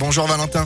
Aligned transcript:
Bonjour 0.00 0.26
Valentin. 0.26 0.64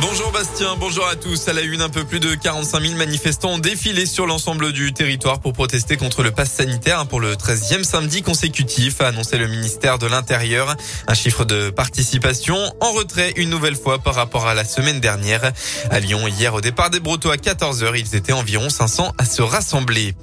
Bonjour 0.00 0.32
Bastien, 0.32 0.76
bonjour 0.78 1.06
à 1.06 1.14
tous. 1.14 1.48
À 1.48 1.52
la 1.52 1.60
une, 1.60 1.82
un 1.82 1.90
peu 1.90 2.04
plus 2.04 2.20
de 2.20 2.34
45 2.34 2.80
000 2.80 2.94
manifestants 2.96 3.50
ont 3.50 3.58
défilé 3.58 4.06
sur 4.06 4.26
l'ensemble 4.26 4.72
du 4.72 4.94
territoire 4.94 5.40
pour 5.40 5.52
protester 5.52 5.98
contre 5.98 6.22
le 6.22 6.30
pass 6.30 6.50
sanitaire 6.50 7.06
pour 7.06 7.20
le 7.20 7.34
13e 7.34 7.84
samedi 7.84 8.22
consécutif, 8.22 9.02
a 9.02 9.08
annoncé 9.08 9.36
le 9.36 9.46
ministère 9.46 9.98
de 9.98 10.06
l'Intérieur. 10.06 10.74
Un 11.06 11.14
chiffre 11.14 11.44
de 11.44 11.68
participation 11.68 12.56
en 12.80 12.92
retrait 12.92 13.34
une 13.36 13.50
nouvelle 13.50 13.76
fois 13.76 13.98
par 13.98 14.14
rapport 14.14 14.46
à 14.46 14.54
la 14.54 14.64
semaine 14.64 15.00
dernière. 15.00 15.52
À 15.90 16.00
Lyon, 16.00 16.26
hier, 16.28 16.54
au 16.54 16.62
départ 16.62 16.88
des 16.88 17.00
Brotteaux 17.00 17.30
à 17.30 17.36
14h, 17.36 17.92
ils 17.94 18.16
étaient 18.16 18.32
environ 18.32 18.70
500 18.70 19.12
à 19.18 19.24
se 19.26 19.42
rassembler. 19.42 20.14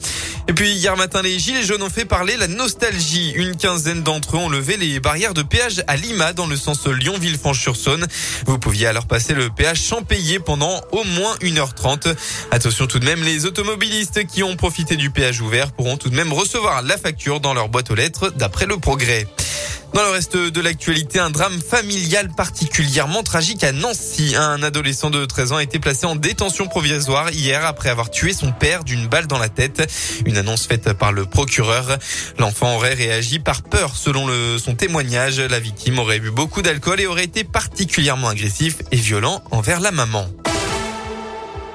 Et 0.49 0.53
puis 0.53 0.71
hier 0.71 0.95
matin, 0.95 1.21
les 1.21 1.37
Gilets 1.37 1.63
jaunes 1.63 1.83
ont 1.83 1.89
fait 1.89 2.05
parler 2.05 2.37
la 2.37 2.47
nostalgie. 2.47 3.31
Une 3.35 3.55
quinzaine 3.57 4.01
d'entre 4.01 4.37
eux 4.37 4.39
ont 4.39 4.49
levé 4.49 4.77
les 4.77 4.99
barrières 4.99 5.33
de 5.33 5.41
péage 5.41 5.83
à 5.87 5.97
Lima 5.97 6.33
dans 6.33 6.47
le 6.47 6.55
sens 6.55 6.87
Lyon-Villefranche-sur-Saône. 6.87 8.07
Vous 8.45 8.57
pouviez 8.57 8.87
alors 8.87 9.07
passer 9.07 9.33
le 9.33 9.49
péage 9.49 9.66
payer 10.07 10.39
pendant 10.39 10.81
au 10.91 11.03
moins 11.03 11.35
1h30. 11.41 12.15
Attention 12.51 12.87
tout 12.87 12.99
de 12.99 13.05
même, 13.05 13.23
les 13.23 13.45
automobilistes 13.45 14.25
qui 14.25 14.43
ont 14.43 14.55
profité 14.55 14.95
du 14.95 15.09
péage 15.09 15.41
ouvert 15.41 15.71
pourront 15.71 15.97
tout 15.97 16.09
de 16.09 16.15
même 16.15 16.33
recevoir 16.33 16.81
la 16.81 16.97
facture 16.97 17.39
dans 17.39 17.53
leur 17.53 17.69
boîte 17.69 17.91
aux 17.91 17.95
lettres 17.95 18.31
d'après 18.35 18.65
le 18.65 18.77
progrès. 18.77 19.27
Dans 19.93 20.03
le 20.03 20.09
reste 20.09 20.37
de 20.37 20.61
l'actualité, 20.61 21.19
un 21.19 21.29
drame 21.29 21.59
familial 21.59 22.29
particulièrement 22.35 23.23
tragique 23.23 23.63
à 23.63 23.71
Nancy. 23.71 24.35
Un 24.35 24.61
adolescent 24.61 25.09
de 25.09 25.25
13 25.25 25.51
ans 25.53 25.57
a 25.57 25.63
été 25.63 25.79
placé 25.79 26.05
en 26.05 26.15
détention 26.15 26.67
provisoire 26.67 27.31
hier 27.31 27.65
après 27.65 27.89
avoir 27.89 28.11
tué 28.11 28.33
son 28.33 28.51
père 28.51 28.83
d'une 28.83 29.07
balle 29.07 29.27
dans 29.27 29.39
la 29.39 29.49
tête. 29.49 29.91
Une 30.25 30.37
annonce 30.37 30.67
faite 30.67 30.93
par 30.93 31.11
le 31.11 31.25
procureur. 31.25 31.97
L'enfant 32.37 32.75
aurait 32.75 32.93
réagi 32.93 33.39
par 33.39 33.63
peur 33.63 33.95
selon 33.95 34.27
son 34.59 34.75
témoignage. 34.75 35.39
La 35.39 35.59
victime 35.59 35.99
aurait 35.99 36.19
bu 36.19 36.31
beaucoup 36.31 36.61
d'alcool 36.61 36.99
et 36.99 37.07
aurait 37.07 37.23
été 37.23 37.43
particulièrement 37.43 38.27
agressif 38.27 38.77
et 38.91 38.97
violent 38.97 39.41
envers 39.51 39.79
la 39.79 39.91
maman. 39.91 40.27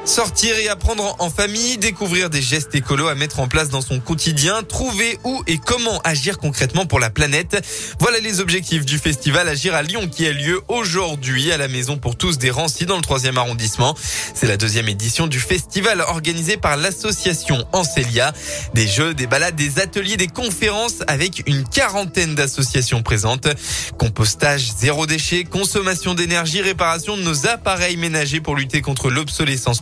Sortir 0.05 0.59
et 0.59 0.69
apprendre 0.69 1.15
en 1.21 1.31
famille, 1.31 1.79
découvrir 1.79 2.29
des 2.29 2.43
gestes 2.43 2.75
écolos 2.75 3.07
à 3.07 3.15
mettre 3.15 3.39
en 3.39 3.47
place 3.47 3.69
dans 3.69 3.81
son 3.81 4.01
quotidien, 4.01 4.65
trouver 4.65 5.17
où 5.23 5.45
et 5.47 5.59
comment 5.59 6.01
agir 6.01 6.39
concrètement 6.39 6.87
pour 6.87 6.99
la 6.99 7.09
planète. 7.09 7.65
Voilà 8.01 8.19
les 8.19 8.41
objectifs 8.41 8.85
du 8.85 8.99
festival 8.99 9.49
Agir 9.49 9.77
à 9.77 9.83
Lyon 9.83 10.09
qui 10.09 10.27
a 10.27 10.33
lieu 10.33 10.61
aujourd'hui 10.67 11.53
à 11.53 11.57
la 11.57 11.69
Maison 11.69 11.99
pour 11.99 12.17
tous 12.17 12.37
des 12.37 12.51
Rancy 12.51 12.85
dans 12.85 12.97
le 12.97 13.03
3e 13.03 13.37
arrondissement. 13.37 13.95
C'est 14.35 14.49
la 14.49 14.57
deuxième 14.57 14.89
édition 14.89 15.29
du 15.29 15.39
festival 15.39 16.01
organisé 16.01 16.57
par 16.57 16.77
l'association 16.77 17.65
Ancelia. 17.73 18.33
Des 18.75 18.89
jeux, 18.89 19.15
des 19.15 19.29
balades, 19.29 19.55
des 19.55 19.79
ateliers, 19.79 20.17
des 20.17 20.27
conférences 20.27 21.03
avec 21.07 21.45
une 21.47 21.63
quarantaine 21.63 22.35
d'associations 22.35 23.05
présentes. 23.05 23.47
Compostage, 23.99 24.73
zéro 24.77 25.07
déchet, 25.07 25.45
consommation 25.45 26.15
d'énergie, 26.15 26.61
réparation 26.61 27.17
de 27.17 27.23
nos 27.23 27.47
appareils 27.47 27.97
ménagers 27.97 28.41
pour 28.41 28.57
lutter 28.57 28.81
contre 28.81 29.09
l'obsolescence 29.09 29.81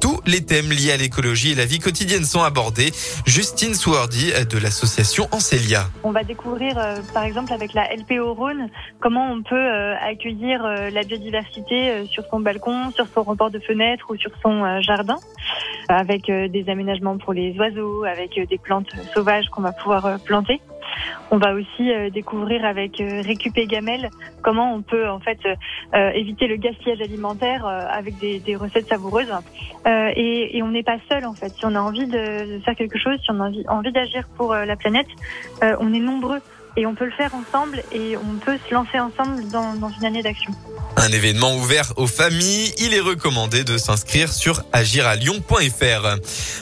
tous 0.00 0.20
les 0.26 0.44
thèmes 0.44 0.70
liés 0.70 0.90
à 0.90 0.96
l'écologie 0.96 1.52
et 1.52 1.54
la 1.54 1.64
vie 1.64 1.78
quotidienne 1.78 2.24
sont 2.24 2.42
abordés. 2.42 2.92
Justine 3.24 3.74
Swardy 3.74 4.32
de 4.50 4.58
l'association 4.58 5.28
Ancelia. 5.30 5.84
On 6.02 6.10
va 6.10 6.24
découvrir 6.24 6.76
euh, 6.76 6.96
par 7.14 7.22
exemple 7.22 7.52
avec 7.52 7.72
la 7.72 7.84
LPO 7.94 8.34
Rhône 8.34 8.68
comment 9.00 9.30
on 9.30 9.42
peut 9.42 9.54
euh, 9.54 9.94
accueillir 10.00 10.64
euh, 10.64 10.90
la 10.90 11.04
biodiversité 11.04 12.04
sur 12.06 12.24
son 12.30 12.40
balcon, 12.40 12.90
sur 12.90 13.06
son 13.06 13.22
rebord 13.22 13.50
de 13.50 13.60
fenêtre 13.60 14.06
ou 14.10 14.16
sur 14.16 14.32
son 14.42 14.80
jardin 14.80 15.18
avec 15.88 16.26
des 16.26 16.64
aménagements 16.68 17.18
pour 17.18 17.32
les 17.32 17.56
oiseaux, 17.58 18.04
avec 18.04 18.40
des 18.48 18.58
plantes 18.58 18.90
sauvages 19.14 19.48
qu'on 19.50 19.62
va 19.62 19.72
pouvoir 19.72 20.18
planter. 20.20 20.60
On 21.30 21.38
va 21.38 21.54
aussi 21.54 21.90
euh, 21.90 22.10
découvrir 22.10 22.64
avec 22.64 23.00
euh, 23.00 23.22
Récupé 23.22 23.66
Gamel 23.66 24.10
comment 24.42 24.74
on 24.74 24.82
peut 24.82 25.08
en 25.08 25.18
fait 25.18 25.38
euh, 25.94 26.10
éviter 26.10 26.46
le 26.46 26.56
gaspillage 26.56 27.00
alimentaire 27.00 27.64
avec 27.64 28.18
des, 28.18 28.56
recettes 28.56 28.88
savoureuses. 28.88 29.32
Et, 29.86 30.60
on 30.62 30.68
n'est 30.68 30.82
pas 30.82 30.98
seul 31.10 31.24
en 31.24 31.32
fait. 31.32 31.50
Si 31.50 31.64
on 31.64 31.74
a 31.74 31.80
envie 31.80 32.06
de 32.06 32.60
faire 32.64 32.74
quelque 32.76 32.98
chose, 32.98 33.18
si 33.22 33.30
on 33.30 33.40
a 33.40 33.50
envie 33.68 33.92
d'agir 33.92 34.28
pour 34.36 34.54
la 34.54 34.76
planète, 34.76 35.06
on 35.62 35.94
est 35.94 36.00
nombreux 36.00 36.40
et 36.76 36.86
on 36.86 36.94
peut 36.94 37.04
le 37.04 37.12
faire 37.12 37.30
ensemble 37.34 37.82
et 37.92 38.16
on 38.16 38.38
peut 38.38 38.58
se 38.68 38.74
lancer 38.74 38.98
ensemble 38.98 39.48
dans, 39.48 39.90
une 39.98 40.04
année 40.04 40.22
d'action. 40.22 40.52
Un 40.96 41.08
événement 41.08 41.54
ouvert 41.56 41.92
aux 41.96 42.06
familles. 42.06 42.72
Il 42.78 42.94
est 42.94 43.00
recommandé 43.00 43.64
de 43.64 43.78
s'inscrire 43.78 44.32
sur 44.32 44.62
agiralion.fr. 44.72 46.16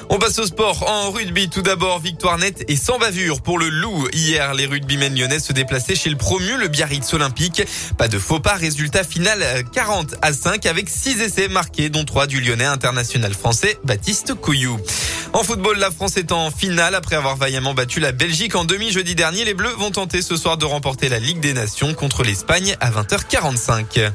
On 0.09 0.19
passe 0.19 0.39
au 0.39 0.47
sport 0.47 0.89
en 0.89 1.11
rugby. 1.11 1.49
Tout 1.49 1.63
d'abord, 1.63 1.99
victoire 1.99 2.39
nette 2.39 2.65
et 2.69 2.77
sans 2.77 2.99
bavure 2.99 3.43
pour 3.43 3.59
le 3.59 3.69
Loup. 3.69 4.09
Hier, 4.13 4.55
les 4.55 4.67
rugbymen 4.67 5.15
lyonnais 5.15 5.41
se 5.41 5.53
déplaçaient 5.53 5.95
chez 5.95 6.11
le 6.11 6.17
promu, 6.17 6.57
le 6.57 6.69
Biarritz 6.69 7.13
Olympique. 7.13 7.63
Pas 7.99 8.09
de 8.09 8.19
faux 8.19 8.41
pas. 8.41 8.55
Résultat 8.55 9.05
final 9.05 9.65
40 9.73 10.17
à 10.23 10.33
5 10.33 10.67
avec 10.67 10.89
6 10.89 11.21
essais 11.21 11.49
marqués, 11.49 11.89
dont 11.89 12.05
3 12.05 12.27
du 12.27 12.41
lyonnais 12.41 12.65
international 12.65 13.35
français 13.35 13.79
Baptiste 13.85 14.35
Couillou. 14.35 14.79
En 15.33 15.45
football, 15.45 15.79
la 15.79 15.93
France 15.93 16.17
est 16.17 16.33
en 16.33 16.51
finale 16.51 16.95
après 16.97 17.15
avoir 17.15 17.37
vaillamment 17.37 17.73
battu 17.73 18.01
la 18.01 18.11
Belgique 18.11 18.57
en 18.57 18.65
demi 18.65 18.91
jeudi 18.91 19.15
dernier. 19.15 19.45
Les 19.45 19.55
Bleus 19.55 19.75
vont 19.79 19.93
tenter 19.93 20.23
ce 20.23 20.37
soir 20.37 20.57
de 20.57 20.65
remporter 20.65 21.09
la 21.09 21.21
Ligue 21.21 21.39
des 21.39 21.53
Nations 21.53 21.95
contre 21.95 22.25
l'Espagne 22.25 22.77
à 22.81 22.91
20h45. 22.91 24.11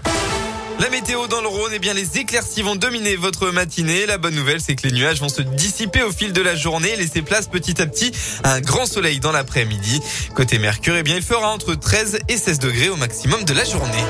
La 0.81 0.90
météo 0.90 1.28
dans 1.28 1.40
le 1.40 1.48
Rhône, 1.48 1.72
eh 1.74 1.80
bien 1.80 1.94
les 1.94 2.18
éclaircies 2.18 2.62
vont 2.62 2.75
dominer 2.75 3.16
votre 3.16 3.50
matinée. 3.50 4.06
La 4.06 4.18
bonne 4.18 4.36
nouvelle, 4.36 4.59
c'est 4.59 4.75
que 4.75 4.86
les 4.88 4.94
nuages 4.94 5.22
vont 5.22 5.30
se 5.30 5.42
dissiper 5.42 6.04
au 6.04 6.12
fil 6.12 6.34
de 6.34 6.42
la 6.42 6.54
journée 6.54 6.90
et 6.90 6.98
laisser 6.98 7.22
place 7.22 7.48
petit 7.48 7.81
à 7.81 7.88
petit 7.88 8.12
à 8.44 8.52
un 8.54 8.59
grand 8.59 8.86
soleil 8.86 9.22
dans 9.22 9.31
l'après-midi. 9.31 10.02
Côté 10.36 10.59
Mercure, 10.59 10.98
eh 10.98 11.04
bien 11.04 11.16
il 11.16 11.24
fera 11.24 11.50
entre 11.50 11.75
13 11.75 12.20
et 12.28 12.38
16 12.38 12.59
degrés 12.59 12.90
au 12.90 12.98
maximum 12.98 13.46
de 13.46 13.54
la 13.54 13.64
journée. 13.64 14.04